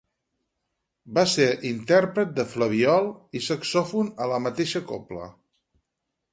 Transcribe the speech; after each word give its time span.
Va 1.17 1.25
ser 1.33 1.47
intèrpret 1.73 2.33
de 2.41 2.47
flabiol 2.55 3.11
i 3.41 3.45
saxòfon 3.51 4.13
a 4.25 4.31
la 4.35 4.43
mateixa 4.49 4.85
cobla. 4.93 5.33